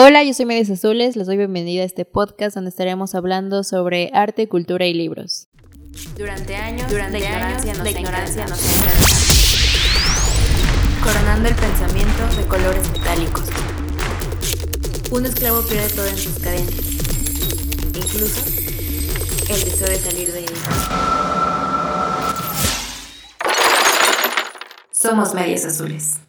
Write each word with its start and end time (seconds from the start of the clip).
Hola, 0.00 0.22
yo 0.22 0.32
soy 0.32 0.46
Medias 0.46 0.70
Azules, 0.70 1.16
les 1.16 1.26
doy 1.26 1.36
bienvenida 1.38 1.82
a 1.82 1.84
este 1.84 2.04
podcast 2.04 2.54
donde 2.54 2.70
estaremos 2.70 3.16
hablando 3.16 3.64
sobre 3.64 4.12
arte, 4.14 4.48
cultura 4.48 4.86
y 4.86 4.94
libros. 4.94 5.48
Durante 6.16 6.54
años, 6.54 6.88
Durante 6.88 7.18
la 7.18 7.26
ignorancia, 7.26 7.74
nos, 7.74 7.82
la 7.82 7.90
ignorancia 7.90 8.46
nos 8.46 8.60
Coronando 11.02 11.48
el 11.48 11.54
pensamiento 11.56 12.36
de 12.36 12.46
colores 12.46 12.92
metálicos. 12.92 13.42
Un 15.10 15.26
esclavo 15.26 15.62
pierde 15.62 15.88
todo 15.88 16.06
en 16.06 16.16
sus 16.16 16.38
cadenas, 16.38 16.74
incluso 17.96 18.40
el 19.52 19.64
deseo 19.64 19.88
de 19.88 19.98
salir 19.98 20.32
de 20.32 20.38
ellas. 20.38 20.60
Somos 24.92 25.34
Medias 25.34 25.64
Azules. 25.64 26.27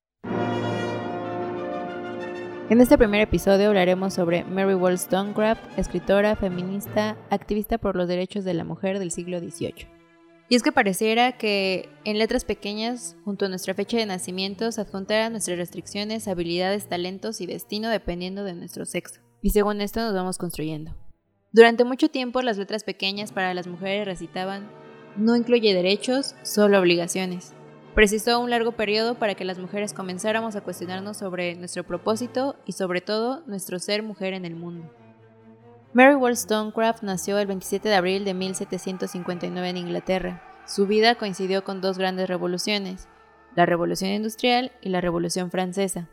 En 2.69 2.79
este 2.81 2.99
primer 2.99 3.21
episodio 3.21 3.69
hablaremos 3.69 4.13
sobre 4.13 4.43
Mary 4.43 4.75
Wollstonecraft, 4.75 5.79
escritora, 5.79 6.35
feminista, 6.35 7.17
activista 7.31 7.79
por 7.79 7.95
los 7.95 8.07
derechos 8.07 8.45
de 8.45 8.53
la 8.53 8.63
mujer 8.63 8.99
del 8.99 9.09
siglo 9.09 9.39
XVIII. 9.39 9.87
Y 10.49 10.55
es 10.55 10.61
que 10.61 10.71
pareciera 10.71 11.31
que 11.35 11.89
en 12.05 12.19
letras 12.19 12.45
pequeñas, 12.45 13.17
junto 13.25 13.45
a 13.45 13.49
nuestra 13.49 13.73
fecha 13.73 13.97
de 13.97 14.05
nacimiento, 14.05 14.71
se 14.71 14.81
adjuntaran 14.81 15.31
nuestras 15.31 15.57
restricciones, 15.57 16.27
habilidades, 16.27 16.87
talentos 16.87 17.41
y 17.41 17.47
destino 17.47 17.89
dependiendo 17.89 18.43
de 18.43 18.53
nuestro 18.53 18.85
sexo. 18.85 19.19
Y 19.41 19.49
según 19.49 19.81
esto 19.81 20.01
nos 20.01 20.13
vamos 20.13 20.37
construyendo. 20.37 20.95
Durante 21.51 21.85
mucho 21.85 22.09
tiempo 22.09 22.43
las 22.43 22.59
letras 22.59 22.83
pequeñas 22.83 23.31
para 23.31 23.55
las 23.55 23.65
mujeres 23.65 24.05
recitaban 24.05 24.69
no 25.17 25.35
incluye 25.35 25.73
derechos, 25.73 26.35
solo 26.43 26.79
obligaciones. 26.79 27.55
Precisó 27.95 28.39
un 28.39 28.49
largo 28.49 28.73
periodo 28.73 29.15
para 29.15 29.35
que 29.35 29.45
las 29.45 29.57
mujeres 29.57 29.93
comenzáramos 29.93 30.55
a 30.55 30.61
cuestionarnos 30.61 31.17
sobre 31.17 31.55
nuestro 31.55 31.83
propósito 31.83 32.55
y 32.65 32.73
sobre 32.73 33.01
todo 33.01 33.43
nuestro 33.47 33.79
ser 33.79 34.03
mujer 34.03 34.33
en 34.33 34.45
el 34.45 34.55
mundo. 34.55 34.93
Mary 35.91 36.15
Wollstonecraft 36.15 37.01
nació 37.01 37.39
el 37.39 37.47
27 37.47 37.89
de 37.89 37.95
abril 37.95 38.23
de 38.23 38.35
1759 38.35 39.69
en 39.69 39.77
Inglaterra. 39.77 40.43
Su 40.67 40.85
vida 40.85 41.15
coincidió 41.15 41.63
con 41.63 41.81
dos 41.81 41.97
grandes 41.97 42.29
revoluciones, 42.29 43.07
la 43.55 43.65
Revolución 43.65 44.11
Industrial 44.11 44.71
y 44.81 44.89
la 44.89 45.01
Revolución 45.01 45.49
Francesa. 45.49 46.07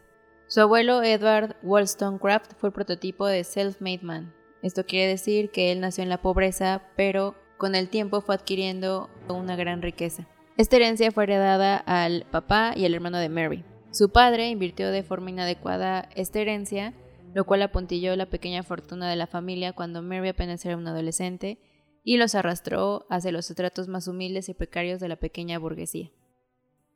Su 0.47 0.63
abuelo 0.63 1.03
Edward 1.03 1.57
Wollstonecraft 1.63 2.55
fue 2.57 2.71
el 2.71 2.73
prototipo 2.73 3.27
de 3.27 3.45
self-made 3.45 4.03
man. 4.03 4.33
Esto 4.63 4.87
quiere 4.87 5.09
decir 5.09 5.51
que 5.51 5.73
él 5.73 5.81
nació 5.81 6.03
en 6.03 6.09
la 6.09 6.23
pobreza, 6.23 6.83
pero 6.97 7.35
con 7.59 7.75
el 7.75 7.91
tiempo 7.91 8.23
fue 8.23 8.35
adquiriendo 8.35 9.11
una 9.29 9.57
gran 9.57 9.83
riqueza. 9.83 10.27
Esta 10.57 10.77
herencia 10.77 11.13
fue 11.13 11.25
heredada 11.25 11.77
al 11.77 12.25
papá 12.31 12.73
y 12.75 12.87
al 12.87 12.95
hermano 12.95 13.19
de 13.19 13.29
Mary. 13.29 13.63
Su 13.91 14.09
padre 14.09 14.49
invirtió 14.49 14.91
de 14.91 15.03
forma 15.03 15.29
inadecuada 15.29 16.09
esta 16.15 16.41
herencia, 16.41 16.95
lo 17.35 17.45
cual 17.45 17.61
apuntilló 17.61 18.17
la 18.17 18.31
pequeña 18.31 18.63
fortuna 18.63 19.11
de 19.11 19.17
la 19.17 19.27
familia 19.27 19.75
cuando 19.75 20.01
Mary 20.01 20.29
apenas 20.29 20.65
era 20.65 20.79
una 20.79 20.93
adolescente 20.93 21.59
y 22.05 22.17
los 22.17 22.35
arrastró 22.35 23.05
hacia 23.11 23.33
los 23.33 23.51
estratos 23.51 23.87
más 23.89 24.09
humildes 24.09 24.49
y 24.49 24.55
precarios 24.55 24.99
de 24.99 25.09
la 25.09 25.17
pequeña 25.17 25.59
burguesía. 25.59 26.11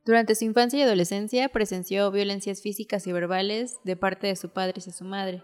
Durante 0.07 0.35
su 0.35 0.47
infancia 0.47 0.79
y 0.79 0.83
adolescencia 0.83 1.51
presenció 1.51 2.11
violencias 2.11 2.63
físicas 2.63 3.07
y 3.07 3.13
verbales 3.13 3.77
de 3.85 3.95
parte 3.95 4.27
de 4.27 4.37
su 4.37 4.49
padre 4.49 4.77
y 4.79 4.85
de 4.85 4.93
su 4.93 5.05
madre. 5.05 5.43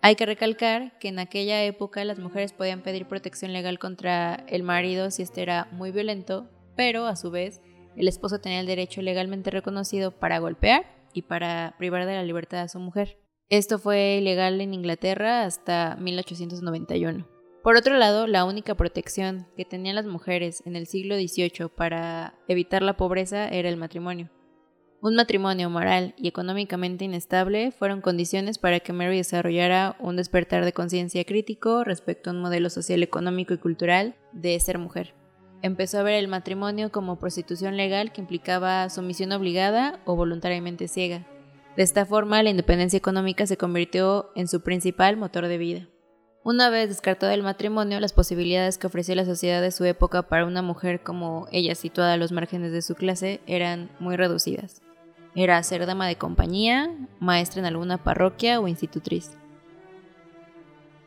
Hay 0.00 0.16
que 0.16 0.24
recalcar 0.24 0.98
que 0.98 1.08
en 1.08 1.18
aquella 1.18 1.62
época 1.62 2.06
las 2.06 2.18
mujeres 2.18 2.54
podían 2.54 2.82
pedir 2.82 3.06
protección 3.06 3.52
legal 3.52 3.78
contra 3.78 4.36
el 4.48 4.62
marido 4.62 5.10
si 5.10 5.22
este 5.22 5.42
era 5.42 5.68
muy 5.72 5.90
violento 5.92 6.48
pero 6.76 7.06
a 7.06 7.16
su 7.16 7.30
vez 7.30 7.60
el 7.96 8.08
esposo 8.08 8.40
tenía 8.40 8.60
el 8.60 8.66
derecho 8.66 9.02
legalmente 9.02 9.50
reconocido 9.50 10.10
para 10.10 10.38
golpear 10.38 10.84
y 11.12 11.22
para 11.22 11.74
privar 11.78 12.06
de 12.06 12.14
la 12.14 12.24
libertad 12.24 12.62
a 12.62 12.68
su 12.68 12.78
mujer. 12.78 13.18
Esto 13.50 13.78
fue 13.78 14.16
ilegal 14.16 14.60
en 14.60 14.74
Inglaterra 14.74 15.44
hasta 15.44 15.96
1891. 16.00 17.26
Por 17.62 17.76
otro 17.76 17.96
lado, 17.96 18.26
la 18.26 18.44
única 18.44 18.74
protección 18.74 19.46
que 19.56 19.64
tenían 19.64 19.94
las 19.96 20.06
mujeres 20.06 20.62
en 20.66 20.76
el 20.76 20.86
siglo 20.86 21.16
XVIII 21.16 21.68
para 21.74 22.34
evitar 22.48 22.82
la 22.82 22.96
pobreza 22.96 23.48
era 23.48 23.68
el 23.68 23.76
matrimonio. 23.76 24.30
Un 25.00 25.16
matrimonio 25.16 25.68
moral 25.68 26.14
y 26.16 26.28
económicamente 26.28 27.04
inestable 27.04 27.70
fueron 27.70 28.00
condiciones 28.00 28.58
para 28.58 28.80
que 28.80 28.94
Mary 28.94 29.18
desarrollara 29.18 29.96
un 30.00 30.16
despertar 30.16 30.64
de 30.64 30.72
conciencia 30.72 31.24
crítico 31.24 31.84
respecto 31.84 32.30
a 32.30 32.32
un 32.32 32.40
modelo 32.40 32.70
social, 32.70 33.02
económico 33.02 33.52
y 33.52 33.58
cultural 33.58 34.16
de 34.32 34.58
ser 34.60 34.78
mujer 34.78 35.14
empezó 35.64 35.98
a 35.98 36.02
ver 36.02 36.16
el 36.16 36.28
matrimonio 36.28 36.92
como 36.92 37.18
prostitución 37.18 37.78
legal 37.78 38.12
que 38.12 38.20
implicaba 38.20 38.90
sumisión 38.90 39.32
obligada 39.32 39.98
o 40.04 40.14
voluntariamente 40.14 40.88
ciega. 40.88 41.26
De 41.74 41.82
esta 41.82 42.04
forma, 42.04 42.42
la 42.42 42.50
independencia 42.50 42.98
económica 42.98 43.46
se 43.46 43.56
convirtió 43.56 44.30
en 44.36 44.46
su 44.46 44.60
principal 44.60 45.16
motor 45.16 45.48
de 45.48 45.56
vida. 45.56 45.88
Una 46.44 46.68
vez 46.68 46.90
descartado 46.90 47.32
el 47.32 47.42
matrimonio, 47.42 47.98
las 47.98 48.12
posibilidades 48.12 48.76
que 48.76 48.88
ofrecía 48.88 49.14
la 49.14 49.24
sociedad 49.24 49.62
de 49.62 49.70
su 49.70 49.86
época 49.86 50.28
para 50.28 50.44
una 50.44 50.60
mujer 50.60 51.02
como 51.02 51.48
ella 51.50 51.74
situada 51.74 52.12
a 52.12 52.18
los 52.18 52.30
márgenes 52.30 52.70
de 52.70 52.82
su 52.82 52.94
clase 52.94 53.40
eran 53.46 53.88
muy 54.00 54.16
reducidas. 54.16 54.82
Era 55.34 55.62
ser 55.62 55.86
dama 55.86 56.06
de 56.06 56.16
compañía, 56.16 56.94
maestra 57.20 57.60
en 57.60 57.66
alguna 57.66 58.04
parroquia 58.04 58.60
o 58.60 58.68
institutriz. 58.68 59.30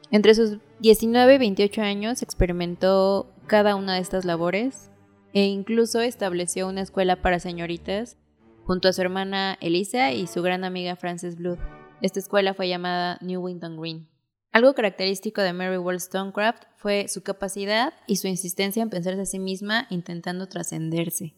Entre 0.10 0.34
sus 0.34 0.58
19 0.80 1.34
y 1.34 1.38
28 1.40 1.82
años 1.82 2.22
experimentó 2.22 3.34
cada 3.48 3.76
una 3.76 3.96
de 3.96 4.00
estas 4.00 4.26
labores 4.26 4.92
e 5.34 5.46
incluso 5.46 6.02
estableció 6.02 6.68
una 6.68 6.82
escuela 6.82 7.24
para 7.24 7.40
señoritas 7.40 8.16
junto 8.64 8.88
a 8.88 8.94
su 8.94 9.02
hermana 9.02 9.58
Elisa 9.60 10.12
y 10.12 10.28
su 10.28 10.44
gran 10.44 10.64
amiga 10.64 10.96
Frances 10.96 11.36
Blood. 11.36 11.58
Esta 12.04 12.20
escuela 12.20 12.54
fue 12.54 12.70
llamada 12.70 13.18
New 13.22 13.42
Winton 13.42 13.82
Green. 13.82 14.08
Algo 14.52 14.76
característico 14.76 15.42
de 15.42 15.52
Mary 15.52 15.78
Wollstonecraft 15.78 16.66
fue 16.76 17.08
su 17.08 17.24
capacidad 17.24 17.94
y 18.06 18.18
su 18.18 18.28
insistencia 18.28 18.84
en 18.84 18.92
pensarse 18.92 19.22
a 19.22 19.26
sí 19.26 19.40
misma 19.40 19.88
intentando 19.90 20.48
trascenderse, 20.48 21.36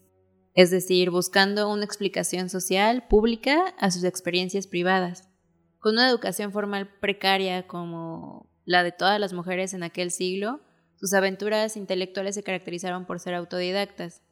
es 0.54 0.70
decir, 0.70 1.10
buscando 1.10 1.72
una 1.72 1.84
explicación 1.84 2.50
social 2.50 3.06
pública 3.08 3.74
a 3.78 3.90
sus 3.90 4.04
experiencias 4.04 4.66
privadas. 4.66 5.30
Con 5.78 5.94
una 5.94 6.10
educación 6.10 6.52
formal 6.52 6.90
precaria 7.00 7.66
como 7.66 8.49
la 8.64 8.82
de 8.82 8.92
todas 8.92 9.18
las 9.18 9.32
mujeres 9.32 9.74
en 9.74 9.82
aquel 9.82 10.10
siglo, 10.10 10.60
sus 10.96 11.14
aventuras 11.14 11.76
intelectuales 11.76 12.34
se 12.34 12.42
caracterizaron 12.42 13.06
por 13.06 13.20
ser 13.20 13.34
autodidactas. 13.34 14.22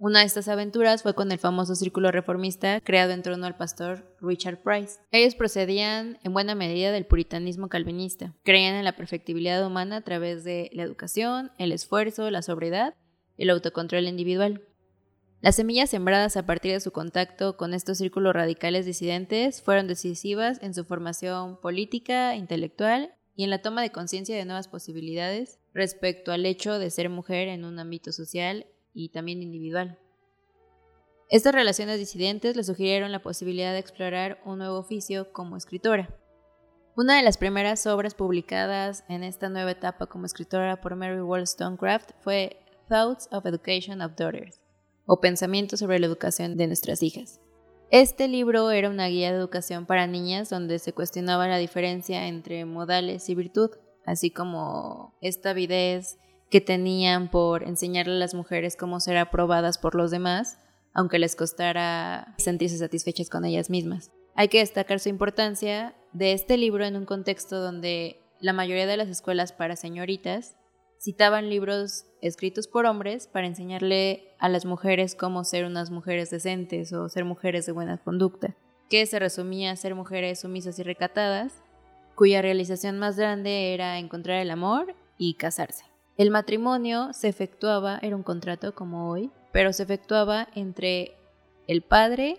Una 0.00 0.20
de 0.20 0.26
estas 0.26 0.46
aventuras 0.46 1.02
fue 1.02 1.14
con 1.14 1.32
el 1.32 1.38
famoso 1.38 1.74
círculo 1.74 2.12
reformista 2.12 2.80
creado 2.82 3.12
en 3.12 3.22
torno 3.22 3.46
al 3.46 3.56
pastor 3.56 4.14
Richard 4.20 4.62
Price. 4.62 5.00
Ellos 5.10 5.34
procedían 5.34 6.18
en 6.22 6.32
buena 6.32 6.54
medida 6.54 6.92
del 6.92 7.06
puritanismo 7.06 7.68
calvinista. 7.68 8.32
Creían 8.44 8.76
en 8.76 8.84
la 8.84 8.94
perfectibilidad 8.94 9.66
humana 9.66 9.96
a 9.96 10.00
través 10.02 10.44
de 10.44 10.70
la 10.72 10.84
educación, 10.84 11.50
el 11.58 11.72
esfuerzo, 11.72 12.30
la 12.30 12.42
sobriedad 12.42 12.94
y 13.36 13.42
el 13.42 13.50
autocontrol 13.50 14.06
individual. 14.06 14.62
Las 15.40 15.56
semillas 15.56 15.90
sembradas 15.90 16.36
a 16.36 16.46
partir 16.46 16.72
de 16.72 16.80
su 16.80 16.92
contacto 16.92 17.56
con 17.56 17.74
estos 17.74 17.98
círculos 17.98 18.34
radicales 18.34 18.86
disidentes 18.86 19.62
fueron 19.62 19.88
decisivas 19.88 20.62
en 20.62 20.74
su 20.74 20.84
formación 20.84 21.60
política, 21.60 22.36
intelectual 22.36 23.14
y 23.38 23.44
en 23.44 23.50
la 23.50 23.62
toma 23.62 23.82
de 23.82 23.92
conciencia 23.92 24.36
de 24.36 24.44
nuevas 24.44 24.66
posibilidades 24.66 25.60
respecto 25.72 26.32
al 26.32 26.44
hecho 26.44 26.80
de 26.80 26.90
ser 26.90 27.08
mujer 27.08 27.46
en 27.46 27.64
un 27.64 27.78
ámbito 27.78 28.10
social 28.10 28.66
y 28.92 29.10
también 29.10 29.44
individual. 29.44 29.96
Estas 31.30 31.54
relaciones 31.54 32.00
disidentes 32.00 32.56
le 32.56 32.64
sugirieron 32.64 33.12
la 33.12 33.22
posibilidad 33.22 33.72
de 33.72 33.78
explorar 33.78 34.42
un 34.44 34.58
nuevo 34.58 34.76
oficio 34.76 35.32
como 35.32 35.56
escritora. 35.56 36.12
Una 36.96 37.16
de 37.16 37.22
las 37.22 37.38
primeras 37.38 37.86
obras 37.86 38.14
publicadas 38.14 39.04
en 39.08 39.22
esta 39.22 39.48
nueva 39.48 39.70
etapa 39.70 40.06
como 40.06 40.26
escritora 40.26 40.80
por 40.80 40.96
Mary 40.96 41.20
Wollstonecraft 41.20 42.10
fue 42.22 42.58
Thoughts 42.88 43.28
of 43.30 43.46
Education 43.46 44.02
of 44.02 44.16
Daughters, 44.16 44.60
o 45.06 45.20
Pensamientos 45.20 45.78
sobre 45.78 46.00
la 46.00 46.06
educación 46.06 46.56
de 46.56 46.66
nuestras 46.66 47.04
hijas. 47.04 47.40
Este 47.90 48.28
libro 48.28 48.70
era 48.70 48.90
una 48.90 49.06
guía 49.06 49.32
de 49.32 49.38
educación 49.38 49.86
para 49.86 50.06
niñas 50.06 50.50
donde 50.50 50.78
se 50.78 50.92
cuestionaba 50.92 51.48
la 51.48 51.56
diferencia 51.56 52.26
entre 52.26 52.66
modales 52.66 53.30
y 53.30 53.34
virtud, 53.34 53.70
así 54.04 54.30
como 54.30 55.14
esta 55.22 55.50
avidez 55.50 56.18
que 56.50 56.60
tenían 56.60 57.30
por 57.30 57.62
enseñarle 57.62 58.12
a 58.16 58.18
las 58.18 58.34
mujeres 58.34 58.76
cómo 58.76 59.00
ser 59.00 59.16
aprobadas 59.16 59.78
por 59.78 59.94
los 59.94 60.10
demás, 60.10 60.58
aunque 60.92 61.18
les 61.18 61.34
costara 61.34 62.34
sentirse 62.36 62.76
satisfechas 62.76 63.30
con 63.30 63.46
ellas 63.46 63.70
mismas. 63.70 64.10
Hay 64.34 64.48
que 64.48 64.58
destacar 64.58 65.00
su 65.00 65.08
importancia 65.08 65.94
de 66.12 66.34
este 66.34 66.58
libro 66.58 66.84
en 66.84 66.94
un 66.94 67.06
contexto 67.06 67.58
donde 67.58 68.20
la 68.38 68.52
mayoría 68.52 68.86
de 68.86 68.98
las 68.98 69.08
escuelas 69.08 69.52
para 69.52 69.76
señoritas 69.76 70.57
citaban 70.98 71.48
libros 71.48 72.06
escritos 72.20 72.66
por 72.66 72.86
hombres 72.86 73.26
para 73.26 73.46
enseñarle 73.46 74.34
a 74.38 74.48
las 74.48 74.64
mujeres 74.64 75.14
cómo 75.14 75.44
ser 75.44 75.64
unas 75.64 75.90
mujeres 75.90 76.30
decentes 76.30 76.92
o 76.92 77.08
ser 77.08 77.24
mujeres 77.24 77.66
de 77.66 77.72
buena 77.72 77.98
conducta, 77.98 78.54
que 78.88 79.06
se 79.06 79.18
resumía 79.18 79.70
a 79.70 79.76
ser 79.76 79.94
mujeres 79.94 80.40
sumisas 80.40 80.78
y 80.78 80.82
recatadas, 80.82 81.62
cuya 82.14 82.42
realización 82.42 82.98
más 82.98 83.16
grande 83.16 83.74
era 83.74 83.98
encontrar 83.98 84.40
el 84.40 84.50
amor 84.50 84.94
y 85.16 85.34
casarse. 85.34 85.84
El 86.16 86.30
matrimonio 86.30 87.12
se 87.12 87.28
efectuaba, 87.28 87.98
era 88.02 88.16
un 88.16 88.24
contrato 88.24 88.74
como 88.74 89.10
hoy, 89.10 89.30
pero 89.52 89.72
se 89.72 89.84
efectuaba 89.84 90.48
entre 90.54 91.12
el 91.68 91.82
padre 91.82 92.38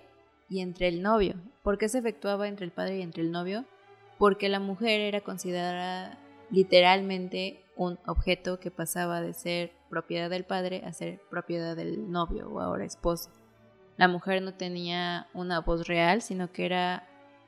y 0.50 0.60
entre 0.60 0.90
el 0.90 1.02
novio. 1.02 1.36
¿Por 1.64 1.78
qué 1.78 1.88
se 1.88 2.00
efectuaba 2.00 2.48
entre 2.48 2.66
el 2.66 2.72
padre 2.72 2.98
y 2.98 3.02
entre 3.02 3.24
el 3.24 3.32
novio? 3.32 3.66
porque 4.20 4.50
la 4.50 4.60
mujer 4.60 5.00
era 5.02 5.22
considerada 5.22 6.20
literalmente 6.52 7.64
un 7.80 7.98
objeto 8.06 8.60
que 8.60 8.72
pasaba 8.72 9.22
de 9.22 9.34
ser 9.34 9.72
propiedad 9.90 10.30
del 10.30 10.44
padre 10.44 10.84
a 10.86 10.92
ser 10.92 11.22
propiedad 11.30 11.78
del 11.78 12.12
novio 12.12 12.50
o 12.50 12.60
ahora 12.60 12.84
esposo. 12.84 13.32
La 13.96 14.10
mujer 14.10 14.42
no 14.42 14.54
tenía 14.54 15.28
una 15.34 15.62
voz 15.62 15.88
real, 15.88 16.22
sino 16.22 16.52
que 16.52 16.66
era 16.66 17.08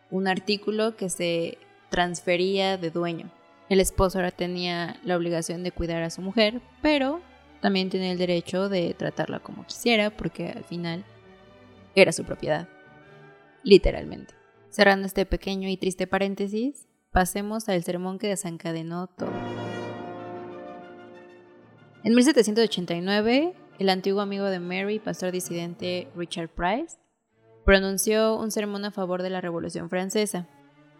un 0.10 0.30
artículo 0.30 0.96
que 0.96 1.10
se 1.10 1.58
transfería 1.90 2.78
de 2.78 2.92
dueño. 2.92 3.30
El 3.68 3.82
esposo 3.82 4.20
ahora 4.20 4.32
tenía 4.32 5.02
la 5.04 5.18
obligación 5.18 5.64
de 5.64 5.74
cuidar 5.74 6.02
a 6.02 6.10
su 6.10 6.22
mujer, 6.22 6.62
pero 6.82 7.20
también 7.60 7.90
tenía 7.90 8.14
el 8.14 8.18
derecho 8.18 8.70
de 8.70 8.94
tratarla 8.94 9.40
como 9.40 9.66
quisiera, 9.66 10.12
porque 10.12 10.50
al 10.50 10.64
final 10.64 11.04
era 11.94 12.14
su 12.14 12.24
propiedad. 12.24 12.70
Literalmente. 13.64 14.34
Cerrando 14.70 15.08
este 15.08 15.26
pequeño 15.26 15.68
y 15.68 15.76
triste 15.76 16.08
paréntesis, 16.08 16.88
pasemos 17.12 17.68
al 17.68 17.84
sermón 17.84 18.18
que 18.18 18.30
desencadenó 18.30 19.08
todo. 19.08 19.61
En 22.04 22.16
1789, 22.16 23.54
el 23.78 23.90
antiguo 23.90 24.22
amigo 24.22 24.46
de 24.46 24.60
Mary, 24.60 24.98
pastor 24.98 25.32
disidente 25.32 26.08
Richard 26.16 26.50
Price, 26.50 26.98
pronunció 27.64 28.38
un 28.38 28.50
sermón 28.50 28.86
a 28.86 28.92
favor 28.92 29.22
de 29.22 29.30
la 29.30 29.40
Revolución 29.40 29.88
Francesa, 29.88 30.48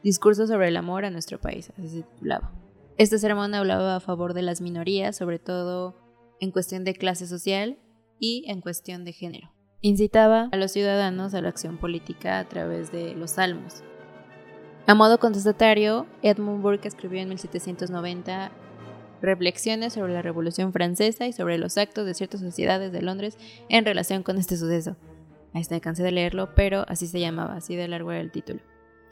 Discurso 0.04 0.48
sobre 0.48 0.68
el 0.68 0.78
amor 0.78 1.06
a 1.06 1.12
nuestro 1.12 1.40
país, 1.40 1.72
se 1.76 2.02
titulaba. 2.02 2.52
Este 2.98 3.20
sermón 3.20 3.54
hablaba 3.54 3.96
a 3.96 4.00
favor 4.00 4.34
de 4.34 4.42
las 4.42 4.60
minorías, 4.60 5.16
sobre 5.16 5.38
todo 5.38 5.96
en 6.40 6.52
cuestión 6.52 6.84
de 6.84 6.96
clase 6.96 7.28
social 7.28 7.78
y 8.20 8.46
en 8.48 8.62
cuestión 8.62 9.06
de 9.06 9.14
género. 9.14 9.52
Incitaba 9.82 10.50
a 10.52 10.58
los 10.58 10.72
ciudadanos 10.72 11.34
a 11.34 11.42
la 11.42 11.50
acción 11.50 11.78
política 11.78 12.40
a 12.40 12.48
través 12.48 12.92
de 12.92 13.14
los 13.16 13.32
salmos. 13.32 13.84
A 14.88 14.96
modo 14.96 15.20
contestatario, 15.20 16.08
Edmund 16.24 16.64
Burke 16.64 16.88
escribió 16.88 17.22
en 17.22 17.30
1790 17.30 18.52
reflexiones 19.22 19.94
sobre 19.94 20.14
la 20.14 20.22
Revolución 20.22 20.74
Francesa 20.74 21.28
y 21.28 21.34
sobre 21.34 21.58
los 21.58 21.78
actos 21.78 22.06
de 22.06 22.14
ciertas 22.14 22.42
sociedades 22.42 22.92
de 22.92 23.02
Londres 23.02 23.38
en 23.70 23.86
relación 23.86 24.24
con 24.24 24.38
este 24.38 24.58
suceso. 24.58 24.98
Ahí 25.54 25.62
está, 25.62 25.80
cansé 25.80 26.04
de 26.04 26.12
leerlo, 26.12 26.56
pero 26.56 26.86
así 26.88 27.08
se 27.08 27.20
llamaba, 27.20 27.56
así 27.56 27.76
de 27.76 27.88
largo 27.88 28.12
era 28.12 28.22
el 28.22 28.32
título. 28.32 28.62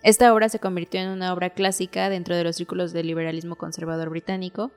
Esta 0.01 0.33
obra 0.33 0.47
se 0.47 0.59
convirtió 0.59 1.01
en 1.01 1.09
una 1.09 1.33
obra 1.33 1.49
clásica 1.49 2.09
dentro 2.09 2.35
de 2.35 2.45
los 2.45 2.55
círculos 2.55 2.93
del 2.93 3.07
liberalismo 3.07 3.57
conservador 3.57 4.09
británico, 4.09 4.71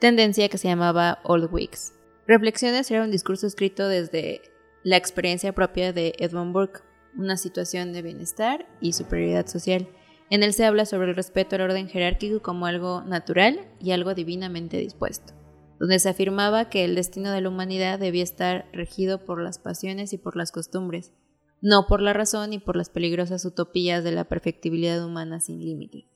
tendencia 0.00 0.48
que 0.48 0.58
se 0.58 0.68
llamaba 0.68 1.20
Old 1.22 1.48
Whigs. 1.52 1.94
Reflexiones 2.26 2.90
era 2.90 3.04
un 3.04 3.10
discurso 3.12 3.46
escrito 3.46 3.86
desde 3.86 4.42
la 4.82 4.96
experiencia 4.96 5.52
propia 5.52 5.92
de 5.92 6.14
Edmund 6.18 6.52
Burke, 6.52 6.80
una 7.16 7.36
situación 7.36 7.92
de 7.92 8.02
bienestar 8.02 8.66
y 8.80 8.94
superioridad 8.94 9.46
social. 9.46 9.86
En 10.34 10.42
él 10.42 10.52
se 10.52 10.64
habla 10.64 10.84
sobre 10.84 11.10
el 11.10 11.14
respeto 11.14 11.54
al 11.54 11.62
orden 11.62 11.86
jerárquico 11.86 12.42
como 12.42 12.66
algo 12.66 13.02
natural 13.02 13.68
y 13.80 13.92
algo 13.92 14.14
divinamente 14.14 14.78
dispuesto, 14.78 15.32
donde 15.78 16.00
se 16.00 16.08
afirmaba 16.08 16.68
que 16.68 16.84
el 16.84 16.96
destino 16.96 17.30
de 17.30 17.40
la 17.40 17.50
humanidad 17.50 18.00
debía 18.00 18.24
estar 18.24 18.68
regido 18.72 19.24
por 19.24 19.40
las 19.40 19.60
pasiones 19.60 20.12
y 20.12 20.18
por 20.18 20.34
las 20.34 20.50
costumbres, 20.50 21.12
no 21.60 21.86
por 21.86 22.02
la 22.02 22.14
razón 22.14 22.52
y 22.52 22.58
por 22.58 22.74
las 22.74 22.90
peligrosas 22.90 23.44
utopías 23.44 24.02
de 24.02 24.10
la 24.10 24.24
perfectibilidad 24.24 25.06
humana 25.06 25.38
sin 25.38 25.60
límites. 25.60 26.06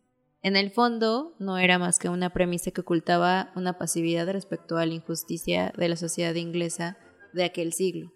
En 0.42 0.56
el 0.56 0.72
fondo, 0.72 1.36
no 1.38 1.56
era 1.56 1.78
más 1.78 2.00
que 2.00 2.08
una 2.08 2.30
premisa 2.30 2.72
que 2.72 2.80
ocultaba 2.80 3.52
una 3.54 3.78
pasividad 3.78 4.28
respecto 4.32 4.78
a 4.78 4.86
la 4.86 4.94
injusticia 4.94 5.72
de 5.78 5.88
la 5.88 5.94
sociedad 5.94 6.34
inglesa 6.34 6.98
de 7.34 7.44
aquel 7.44 7.72
siglo. 7.72 8.12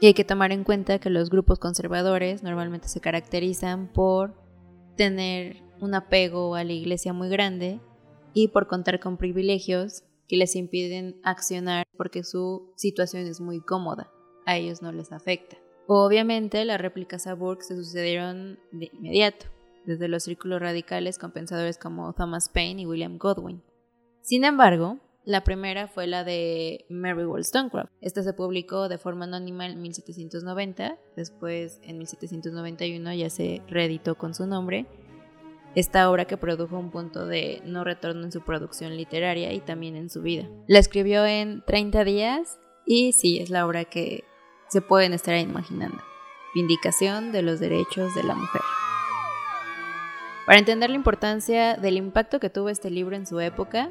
Y 0.00 0.06
hay 0.06 0.14
que 0.14 0.24
tomar 0.24 0.52
en 0.52 0.62
cuenta 0.62 1.00
que 1.00 1.10
los 1.10 1.28
grupos 1.28 1.58
conservadores 1.58 2.44
normalmente 2.44 2.86
se 2.86 3.00
caracterizan 3.00 3.92
por 3.92 4.43
tener 4.96 5.62
un 5.80 5.94
apego 5.94 6.54
a 6.54 6.64
la 6.64 6.72
iglesia 6.72 7.12
muy 7.12 7.28
grande 7.28 7.80
y 8.32 8.48
por 8.48 8.66
contar 8.66 9.00
con 9.00 9.16
privilegios 9.16 10.02
que 10.28 10.36
les 10.36 10.56
impiden 10.56 11.20
accionar 11.22 11.86
porque 11.96 12.24
su 12.24 12.72
situación 12.76 13.26
es 13.26 13.40
muy 13.40 13.60
cómoda, 13.60 14.10
a 14.46 14.56
ellos 14.56 14.82
no 14.82 14.92
les 14.92 15.12
afecta. 15.12 15.56
Obviamente 15.86 16.64
las 16.64 16.80
réplicas 16.80 17.26
a 17.26 17.34
Burke 17.34 17.64
se 17.64 17.76
sucedieron 17.76 18.58
de 18.72 18.90
inmediato, 18.94 19.46
desde 19.84 20.08
los 20.08 20.22
círculos 20.22 20.60
radicales 20.60 21.18
con 21.18 21.32
pensadores 21.32 21.76
como 21.76 22.14
Thomas 22.14 22.48
Paine 22.48 22.82
y 22.82 22.86
William 22.86 23.18
Godwin. 23.18 23.62
Sin 24.22 24.44
embargo, 24.44 24.98
la 25.24 25.42
primera 25.42 25.88
fue 25.88 26.06
la 26.06 26.22
de 26.22 26.84
Mary 26.88 27.24
Wollstonecraft. 27.24 27.90
Esta 28.00 28.22
se 28.22 28.34
publicó 28.34 28.88
de 28.88 28.98
forma 28.98 29.24
anónima 29.24 29.66
en 29.66 29.80
1790, 29.80 30.98
después 31.16 31.80
en 31.82 31.98
1791 31.98 33.14
ya 33.14 33.30
se 33.30 33.62
reeditó 33.66 34.16
con 34.16 34.34
su 34.34 34.46
nombre. 34.46 34.86
Esta 35.74 36.10
obra 36.10 36.26
que 36.26 36.36
produjo 36.36 36.78
un 36.78 36.90
punto 36.90 37.26
de 37.26 37.62
no 37.64 37.84
retorno 37.84 38.24
en 38.24 38.32
su 38.32 38.42
producción 38.42 38.96
literaria 38.96 39.52
y 39.52 39.60
también 39.60 39.96
en 39.96 40.10
su 40.10 40.22
vida. 40.22 40.46
La 40.68 40.78
escribió 40.78 41.24
en 41.24 41.64
30 41.64 42.04
días 42.04 42.60
y 42.86 43.12
sí, 43.12 43.38
es 43.38 43.50
la 43.50 43.66
obra 43.66 43.84
que 43.84 44.24
se 44.68 44.82
pueden 44.82 45.14
estar 45.14 45.36
imaginando. 45.36 45.98
Vindicación 46.54 47.32
de 47.32 47.42
los 47.42 47.60
derechos 47.60 48.14
de 48.14 48.22
la 48.22 48.34
mujer. 48.34 48.62
Para 50.46 50.58
entender 50.58 50.90
la 50.90 50.96
importancia 50.96 51.76
del 51.76 51.96
impacto 51.96 52.38
que 52.38 52.50
tuvo 52.50 52.68
este 52.68 52.90
libro 52.90 53.16
en 53.16 53.26
su 53.26 53.40
época, 53.40 53.90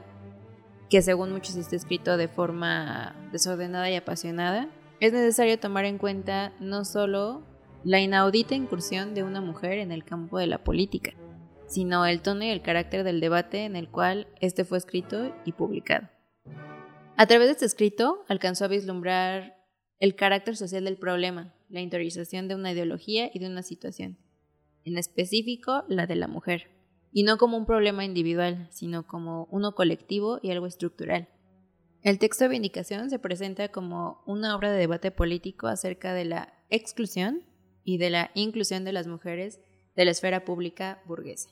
que 0.90 1.02
según 1.02 1.32
muchos 1.32 1.56
está 1.56 1.76
escrito 1.76 2.18
de 2.18 2.28
forma 2.28 3.16
desordenada 3.32 3.90
y 3.90 3.96
apasionada, 3.96 4.70
es 5.00 5.12
necesario 5.14 5.60
tomar 5.60 5.86
en 5.86 5.98
cuenta 5.98 6.54
no 6.60 6.86
solo 6.86 7.44
la 7.84 8.00
inaudita 8.00 8.56
incursión 8.56 9.14
de 9.14 9.24
una 9.24 9.42
mujer 9.42 9.80
en 9.80 9.92
el 9.92 10.06
campo 10.06 10.38
de 10.38 10.48
la 10.48 10.64
política, 10.64 11.14
sino 11.68 12.06
el 12.06 12.22
tono 12.22 12.44
y 12.44 12.50
el 12.50 12.62
carácter 12.62 13.04
del 13.04 13.20
debate 13.20 13.66
en 13.66 13.76
el 13.76 13.90
cual 13.90 14.28
este 14.40 14.64
fue 14.64 14.78
escrito 14.78 15.36
y 15.46 15.52
publicado. 15.52 16.08
A 17.18 17.26
través 17.28 17.48
de 17.48 17.54
este 17.54 17.66
escrito 17.66 18.24
alcanzó 18.28 18.66
a 18.66 18.70
vislumbrar 18.70 19.58
el 20.00 20.16
carácter 20.16 20.56
social 20.56 20.86
del 20.86 20.98
problema, 20.98 21.54
la 21.70 21.82
interiorización 21.82 22.48
de 22.48 22.56
una 22.56 22.72
ideología 22.72 23.30
y 23.34 23.40
de 23.40 23.48
una 23.48 23.64
situación, 23.64 24.18
en 24.86 24.98
específico 24.98 25.84
la 25.88 26.08
de 26.08 26.16
la 26.16 26.28
mujer, 26.28 26.72
y 27.14 27.24
no 27.24 27.38
como 27.38 27.58
un 27.58 27.66
problema 27.66 28.04
individual, 28.04 28.68
sino 28.72 29.06
como 29.06 29.48
uno 29.52 29.76
colectivo 29.76 30.40
y 30.42 30.52
algo 30.52 30.66
estructural. 30.66 31.30
El 32.02 32.20
texto 32.20 32.44
de 32.44 32.50
Vindicación 32.50 33.10
se 33.10 33.20
presenta 33.20 33.70
como 33.70 34.22
una 34.26 34.56
obra 34.56 34.72
de 34.72 34.80
debate 34.80 35.12
político 35.12 35.68
acerca 35.68 36.14
de 36.14 36.26
la 36.26 36.54
exclusión 36.70 37.44
y 37.84 37.98
de 37.98 38.10
la 38.10 38.32
inclusión 38.34 38.84
de 38.84 38.92
las 38.92 39.08
mujeres 39.08 39.62
de 39.96 40.06
la 40.06 40.12
esfera 40.12 40.44
pública 40.44 41.02
burguesa. 41.06 41.50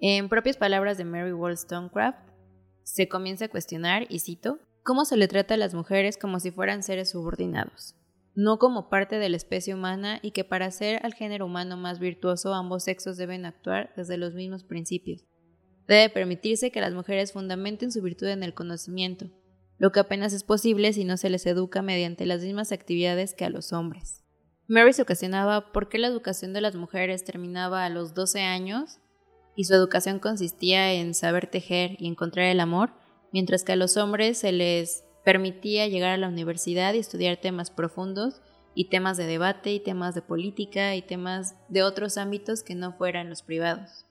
En 0.00 0.28
propias 0.28 0.56
palabras 0.56 0.96
de 0.96 1.04
Mary 1.04 1.32
Wollstonecraft, 1.32 2.28
se 2.84 3.08
comienza 3.08 3.46
a 3.46 3.48
cuestionar, 3.50 4.06
y 4.08 4.20
cito, 4.20 4.60
cómo 4.84 5.04
se 5.04 5.16
le 5.16 5.28
trata 5.28 5.54
a 5.54 5.58
las 5.58 5.74
mujeres 5.74 6.16
como 6.16 6.40
si 6.40 6.50
fueran 6.52 6.82
seres 6.82 7.10
subordinados, 7.10 7.94
no 8.38 8.60
como 8.60 8.88
parte 8.88 9.18
de 9.18 9.28
la 9.28 9.36
especie 9.36 9.74
humana 9.74 10.20
y 10.22 10.30
que 10.30 10.44
para 10.44 10.66
hacer 10.66 11.00
al 11.04 11.12
género 11.12 11.46
humano 11.46 11.76
más 11.76 11.98
virtuoso 11.98 12.54
ambos 12.54 12.84
sexos 12.84 13.16
deben 13.16 13.44
actuar 13.44 13.92
desde 13.96 14.16
los 14.16 14.34
mismos 14.34 14.62
principios. 14.62 15.24
Debe 15.88 16.08
permitirse 16.08 16.70
que 16.70 16.80
las 16.80 16.94
mujeres 16.94 17.32
fundamenten 17.32 17.90
su 17.90 18.00
virtud 18.00 18.28
en 18.28 18.44
el 18.44 18.54
conocimiento, 18.54 19.26
lo 19.76 19.90
que 19.90 19.98
apenas 19.98 20.32
es 20.32 20.44
posible 20.44 20.92
si 20.92 21.04
no 21.04 21.16
se 21.16 21.30
les 21.30 21.46
educa 21.46 21.82
mediante 21.82 22.26
las 22.26 22.42
mismas 22.42 22.70
actividades 22.70 23.34
que 23.34 23.44
a 23.44 23.50
los 23.50 23.72
hombres. 23.72 24.22
Mary 24.68 24.92
se 24.92 25.02
ocasionaba 25.02 25.72
por 25.72 25.88
qué 25.88 25.98
la 25.98 26.06
educación 26.06 26.52
de 26.52 26.60
las 26.60 26.76
mujeres 26.76 27.24
terminaba 27.24 27.84
a 27.84 27.90
los 27.90 28.14
12 28.14 28.42
años 28.42 29.00
y 29.56 29.64
su 29.64 29.74
educación 29.74 30.20
consistía 30.20 30.92
en 30.92 31.14
saber 31.14 31.48
tejer 31.48 31.96
y 31.98 32.06
encontrar 32.06 32.46
el 32.46 32.60
amor, 32.60 32.92
mientras 33.32 33.64
que 33.64 33.72
a 33.72 33.76
los 33.76 33.96
hombres 33.96 34.38
se 34.38 34.52
les 34.52 35.07
permitía 35.24 35.86
llegar 35.86 36.10
a 36.10 36.16
la 36.16 36.28
universidad 36.28 36.94
y 36.94 36.98
estudiar 36.98 37.36
temas 37.36 37.70
profundos 37.70 38.40
y 38.74 38.88
temas 38.88 39.16
de 39.16 39.26
debate 39.26 39.72
y 39.72 39.80
temas 39.80 40.14
de 40.14 40.22
política 40.22 40.94
y 40.94 41.02
temas 41.02 41.56
de 41.68 41.82
otros 41.82 42.18
ámbitos 42.18 42.62
que 42.62 42.74
no 42.74 42.92
fueran 42.92 43.28
los 43.28 43.42
privados. 43.42 44.06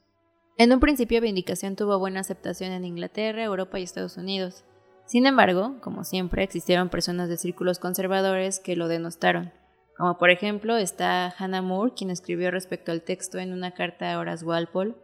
En 0.58 0.74
un 0.74 0.80
principio 0.80 1.22
Vindicación 1.22 1.76
tuvo 1.76 2.00
buena 2.00 2.20
aceptación 2.20 2.72
en 2.72 2.84
Inglaterra, 2.84 3.44
Europa 3.44 3.80
y 3.80 3.84
Estados 3.84 4.18
Unidos. 4.18 4.64
Sin 5.06 5.26
embargo, 5.26 5.78
como 5.82 6.04
siempre, 6.04 6.44
existieron 6.44 6.90
personas 6.90 7.30
de 7.30 7.38
círculos 7.38 7.80
conservadores 7.80 8.60
que 8.60 8.76
lo 8.76 8.88
denostaron, 8.88 9.54
como 9.98 10.18
por 10.20 10.30
ejemplo 10.30 10.78
está 10.78 11.34
Hannah 11.38 11.64
Moore, 11.64 11.94
quien 11.96 12.12
escribió 12.12 12.52
respecto 12.52 12.92
al 12.92 13.02
texto 13.02 13.40
en 13.40 13.52
una 13.52 13.72
carta 13.72 14.14
a 14.14 14.20
Horace 14.20 14.46
Walpole, 14.46 14.96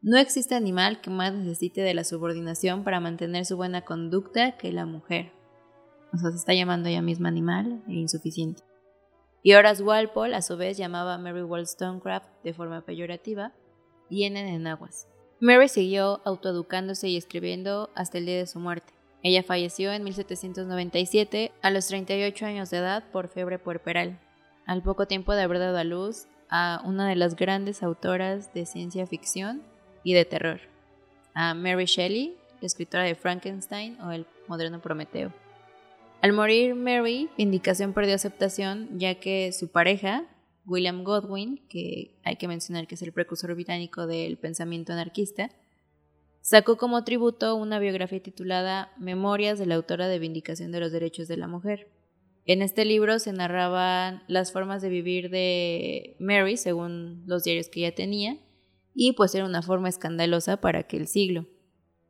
no 0.00 0.16
existe 0.16 0.54
animal 0.54 1.02
que 1.02 1.10
más 1.10 1.34
necesite 1.34 1.82
de 1.82 1.92
la 1.92 2.04
subordinación 2.04 2.82
para 2.82 3.00
mantener 3.00 3.44
su 3.44 3.58
buena 3.58 3.82
conducta 3.82 4.56
que 4.56 4.72
la 4.72 4.86
mujer. 4.86 5.32
O 6.12 6.18
sea, 6.18 6.30
se 6.30 6.36
está 6.36 6.54
llamando 6.54 6.88
ella 6.88 7.02
misma 7.02 7.28
animal 7.28 7.82
e 7.88 7.92
insuficiente. 7.92 8.62
Y 9.42 9.54
Horace 9.54 9.82
Walpole, 9.82 10.34
a 10.34 10.42
su 10.42 10.56
vez, 10.56 10.76
llamaba 10.76 11.14
a 11.14 11.18
Mary 11.18 11.42
Wollstonecraft 11.42 12.28
de 12.44 12.52
forma 12.52 12.82
peyorativa 12.82 13.52
y 14.08 14.24
en 14.24 14.36
enaguas. 14.36 15.08
Mary 15.40 15.68
siguió 15.68 16.20
autoeducándose 16.24 17.08
y 17.08 17.16
escribiendo 17.16 17.90
hasta 17.94 18.18
el 18.18 18.26
día 18.26 18.38
de 18.38 18.46
su 18.46 18.58
muerte. 18.58 18.92
Ella 19.22 19.42
falleció 19.42 19.92
en 19.92 20.04
1797 20.04 21.52
a 21.62 21.70
los 21.70 21.86
38 21.86 22.46
años 22.46 22.70
de 22.70 22.78
edad 22.78 23.04
por 23.10 23.28
fiebre 23.28 23.58
puerperal, 23.58 24.18
al 24.66 24.82
poco 24.82 25.06
tiempo 25.06 25.34
de 25.34 25.42
haber 25.42 25.58
dado 25.58 25.78
a 25.78 25.84
luz 25.84 26.26
a 26.50 26.82
una 26.84 27.08
de 27.08 27.16
las 27.16 27.36
grandes 27.36 27.82
autoras 27.82 28.52
de 28.52 28.66
ciencia 28.66 29.06
ficción 29.06 29.62
y 30.02 30.14
de 30.14 30.24
terror, 30.24 30.60
a 31.34 31.54
Mary 31.54 31.84
Shelley, 31.84 32.36
escritora 32.60 33.04
de 33.04 33.14
Frankenstein 33.14 34.00
o 34.00 34.10
el 34.10 34.26
moderno 34.48 34.80
Prometeo. 34.80 35.32
Al 36.22 36.34
morir 36.34 36.74
Mary, 36.74 37.30
Vindicación 37.38 37.94
perdió 37.94 38.14
aceptación 38.14 38.98
ya 38.98 39.14
que 39.14 39.52
su 39.52 39.68
pareja, 39.68 40.26
William 40.66 41.02
Godwin, 41.02 41.66
que 41.68 42.20
hay 42.24 42.36
que 42.36 42.46
mencionar 42.46 42.86
que 42.86 42.94
es 42.94 43.02
el 43.02 43.12
precursor 43.12 43.54
británico 43.54 44.06
del 44.06 44.36
pensamiento 44.36 44.92
anarquista, 44.92 45.50
sacó 46.42 46.76
como 46.76 47.04
tributo 47.04 47.56
una 47.56 47.78
biografía 47.78 48.22
titulada 48.22 48.92
Memorias 48.98 49.58
de 49.58 49.64
la 49.64 49.76
autora 49.76 50.08
de 50.08 50.18
Vindicación 50.18 50.72
de 50.72 50.80
los 50.80 50.92
Derechos 50.92 51.26
de 51.26 51.38
la 51.38 51.48
Mujer. 51.48 51.88
En 52.44 52.60
este 52.60 52.84
libro 52.84 53.18
se 53.18 53.32
narraban 53.32 54.22
las 54.28 54.52
formas 54.52 54.82
de 54.82 54.90
vivir 54.90 55.30
de 55.30 56.16
Mary 56.20 56.58
según 56.58 57.22
los 57.26 57.44
diarios 57.44 57.70
que 57.70 57.80
ella 57.80 57.94
tenía 57.94 58.36
y 58.94 59.12
pues 59.12 59.34
era 59.34 59.46
una 59.46 59.62
forma 59.62 59.88
escandalosa 59.88 60.58
para 60.60 60.80
aquel 60.80 61.06
siglo, 61.06 61.46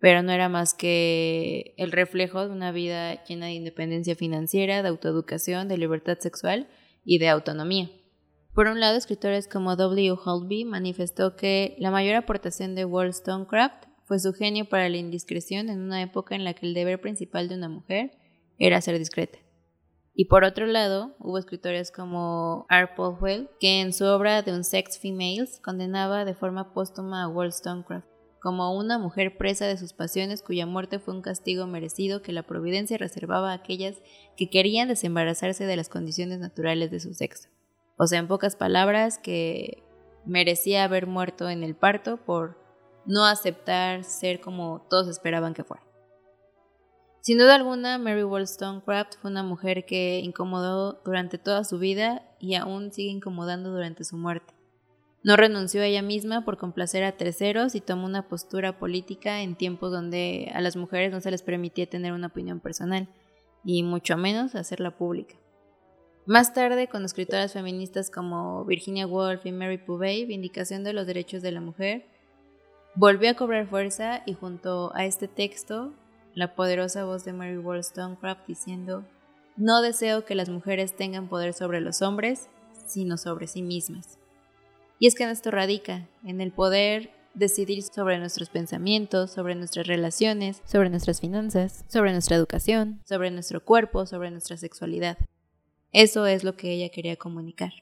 pero 0.00 0.22
no 0.22 0.32
era 0.32 0.48
más 0.48 0.74
que 0.74 1.74
el 1.76 1.92
reflejo 1.92 2.46
de 2.46 2.52
una 2.52 2.72
vida 2.72 3.22
llena 3.24 3.46
de 3.46 3.52
independencia 3.52 4.16
financiera, 4.16 4.82
de 4.82 4.88
autoeducación, 4.88 5.68
de 5.68 5.76
libertad 5.76 6.18
sexual 6.18 6.68
y 7.04 7.18
de 7.18 7.28
autonomía. 7.28 7.90
Por 8.54 8.66
un 8.66 8.80
lado, 8.80 8.96
escritores 8.96 9.46
como 9.46 9.76
W. 9.76 10.16
Holby 10.24 10.64
manifestó 10.64 11.36
que 11.36 11.76
la 11.78 11.90
mayor 11.90 12.16
aportación 12.16 12.74
de 12.74 12.84
Wollstonecraft 12.84 13.84
fue 14.04 14.18
su 14.18 14.32
genio 14.32 14.68
para 14.68 14.88
la 14.88 14.96
indiscreción 14.96 15.68
en 15.68 15.80
una 15.80 16.02
época 16.02 16.34
en 16.34 16.44
la 16.44 16.54
que 16.54 16.66
el 16.66 16.74
deber 16.74 17.00
principal 17.00 17.48
de 17.48 17.54
una 17.54 17.68
mujer 17.68 18.10
era 18.58 18.80
ser 18.80 18.98
discreta. 18.98 19.38
Y 20.14 20.24
por 20.24 20.44
otro 20.44 20.66
lado, 20.66 21.14
hubo 21.20 21.38
escritores 21.38 21.92
como 21.92 22.66
R. 22.68 22.90
Paul 22.96 23.48
que 23.60 23.80
en 23.80 23.92
su 23.92 24.04
obra 24.06 24.42
The 24.42 24.52
Unsex 24.52 24.98
Females 24.98 25.60
condenaba 25.62 26.24
de 26.24 26.34
forma 26.34 26.72
póstuma 26.72 27.22
a 27.22 27.28
Wollstonecraft 27.28 28.09
como 28.40 28.76
una 28.76 28.98
mujer 28.98 29.36
presa 29.36 29.66
de 29.66 29.76
sus 29.76 29.92
pasiones 29.92 30.42
cuya 30.42 30.66
muerte 30.66 30.98
fue 30.98 31.14
un 31.14 31.22
castigo 31.22 31.66
merecido 31.66 32.22
que 32.22 32.32
la 32.32 32.42
providencia 32.42 32.96
reservaba 32.96 33.50
a 33.50 33.54
aquellas 33.54 33.96
que 34.36 34.48
querían 34.48 34.88
desembarazarse 34.88 35.66
de 35.66 35.76
las 35.76 35.88
condiciones 35.88 36.38
naturales 36.38 36.90
de 36.90 37.00
su 37.00 37.12
sexo. 37.14 37.48
O 37.96 38.06
sea, 38.06 38.18
en 38.18 38.28
pocas 38.28 38.56
palabras, 38.56 39.18
que 39.18 39.82
merecía 40.24 40.84
haber 40.84 41.06
muerto 41.06 41.50
en 41.50 41.62
el 41.62 41.74
parto 41.74 42.16
por 42.16 42.58
no 43.04 43.26
aceptar 43.26 44.04
ser 44.04 44.40
como 44.40 44.86
todos 44.88 45.08
esperaban 45.08 45.54
que 45.54 45.64
fuera. 45.64 45.84
Sin 47.20 47.36
duda 47.36 47.54
alguna, 47.54 47.98
Mary 47.98 48.22
Wollstonecraft 48.22 49.16
fue 49.20 49.30
una 49.30 49.42
mujer 49.42 49.84
que 49.84 50.20
incomodó 50.20 51.02
durante 51.04 51.36
toda 51.36 51.64
su 51.64 51.78
vida 51.78 52.22
y 52.38 52.54
aún 52.54 52.92
sigue 52.92 53.10
incomodando 53.10 53.70
durante 53.70 54.04
su 54.04 54.16
muerte. 54.16 54.54
No 55.22 55.36
renunció 55.36 55.82
a 55.82 55.86
ella 55.86 56.02
misma 56.02 56.44
por 56.44 56.56
complacer 56.56 57.04
a 57.04 57.12
terceros 57.12 57.74
y 57.74 57.80
tomó 57.80 58.06
una 58.06 58.28
postura 58.28 58.78
política 58.78 59.42
en 59.42 59.54
tiempos 59.54 59.92
donde 59.92 60.50
a 60.54 60.62
las 60.62 60.76
mujeres 60.76 61.12
no 61.12 61.20
se 61.20 61.30
les 61.30 61.42
permitía 61.42 61.88
tener 61.88 62.12
una 62.12 62.28
opinión 62.28 62.60
personal, 62.60 63.08
y 63.62 63.82
mucho 63.82 64.16
menos 64.16 64.54
hacerla 64.54 64.96
pública. 64.96 65.36
Más 66.26 66.54
tarde, 66.54 66.88
con 66.88 67.04
escritoras 67.04 67.52
feministas 67.52 68.10
como 68.10 68.64
Virginia 68.64 69.06
Woolf 69.06 69.44
y 69.44 69.52
Mary 69.52 69.78
Pouvey, 69.78 70.24
Vindicación 70.26 70.84
de 70.84 70.92
los 70.92 71.06
Derechos 71.06 71.42
de 71.42 71.52
la 71.52 71.60
Mujer, 71.60 72.06
volvió 72.94 73.30
a 73.30 73.34
cobrar 73.34 73.66
fuerza 73.66 74.22
y 74.26 74.34
junto 74.34 74.92
a 74.94 75.04
este 75.04 75.28
texto, 75.28 75.92
la 76.34 76.54
poderosa 76.54 77.04
voz 77.04 77.24
de 77.24 77.32
Mary 77.32 77.58
Wollstonecraft 77.58 78.46
diciendo, 78.46 79.04
no 79.56 79.82
deseo 79.82 80.24
que 80.24 80.34
las 80.34 80.48
mujeres 80.48 80.96
tengan 80.96 81.28
poder 81.28 81.52
sobre 81.52 81.80
los 81.80 82.00
hombres, 82.00 82.48
sino 82.86 83.16
sobre 83.16 83.46
sí 83.46 83.62
mismas. 83.62 84.19
Y 85.00 85.06
es 85.06 85.14
que 85.14 85.24
en 85.24 85.30
esto 85.30 85.50
radica, 85.50 86.06
en 86.26 86.42
el 86.42 86.52
poder 86.52 87.10
decidir 87.32 87.82
sobre 87.82 88.18
nuestros 88.18 88.50
pensamientos, 88.50 89.30
sobre 89.30 89.54
nuestras 89.54 89.86
relaciones, 89.86 90.60
sobre 90.66 90.90
nuestras 90.90 91.22
finanzas, 91.22 91.86
sobre 91.88 92.12
nuestra 92.12 92.36
educación, 92.36 93.00
sobre 93.06 93.30
nuestro 93.30 93.64
cuerpo, 93.64 94.04
sobre 94.04 94.30
nuestra 94.30 94.58
sexualidad. 94.58 95.16
Eso 95.92 96.26
es 96.26 96.44
lo 96.44 96.54
que 96.54 96.72
ella 96.72 96.90
quería 96.90 97.16
comunicar. 97.16 97.72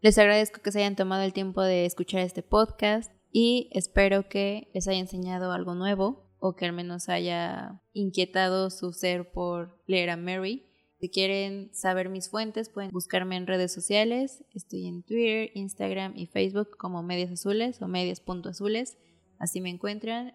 Les 0.00 0.16
agradezco 0.16 0.62
que 0.62 0.72
se 0.72 0.78
hayan 0.78 0.96
tomado 0.96 1.22
el 1.22 1.34
tiempo 1.34 1.60
de 1.60 1.84
escuchar 1.84 2.22
este 2.22 2.42
podcast 2.42 3.12
y 3.30 3.68
espero 3.72 4.26
que 4.26 4.70
les 4.72 4.88
haya 4.88 5.00
enseñado 5.00 5.52
algo 5.52 5.74
nuevo 5.74 6.30
o 6.38 6.56
que 6.56 6.64
al 6.64 6.72
menos 6.72 7.10
haya 7.10 7.82
inquietado 7.92 8.70
su 8.70 8.94
ser 8.94 9.30
por 9.32 9.78
leer 9.86 10.08
a 10.08 10.16
Mary. 10.16 10.64
Si 11.04 11.10
quieren 11.10 11.68
saber 11.74 12.08
mis 12.08 12.30
fuentes, 12.30 12.70
pueden 12.70 12.90
buscarme 12.90 13.36
en 13.36 13.46
redes 13.46 13.74
sociales. 13.74 14.42
Estoy 14.54 14.86
en 14.86 15.02
Twitter, 15.02 15.50
Instagram 15.52 16.14
y 16.16 16.24
Facebook 16.28 16.78
como 16.78 17.02
Medias 17.02 17.30
Azules 17.30 17.82
o 17.82 17.88
Medias.azules. 17.88 18.96
Así 19.38 19.60
me 19.60 19.68
encuentran. 19.68 20.32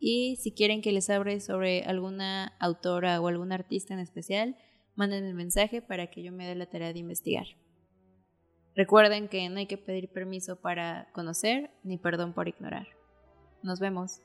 Y 0.00 0.34
si 0.42 0.50
quieren 0.50 0.82
que 0.82 0.90
les 0.90 1.08
hable 1.08 1.38
sobre 1.38 1.84
alguna 1.84 2.48
autora 2.58 3.20
o 3.20 3.28
algún 3.28 3.52
artista 3.52 3.94
en 3.94 4.00
especial, 4.00 4.56
manden 4.96 5.22
el 5.22 5.34
mensaje 5.34 5.82
para 5.82 6.08
que 6.08 6.24
yo 6.24 6.32
me 6.32 6.48
dé 6.48 6.56
la 6.56 6.66
tarea 6.66 6.92
de 6.92 6.98
investigar. 6.98 7.46
Recuerden 8.74 9.28
que 9.28 9.48
no 9.50 9.58
hay 9.58 9.66
que 9.66 9.78
pedir 9.78 10.08
permiso 10.08 10.56
para 10.56 11.12
conocer 11.12 11.70
ni 11.84 11.96
perdón 11.96 12.32
por 12.32 12.48
ignorar. 12.48 12.88
Nos 13.62 13.78
vemos. 13.78 14.20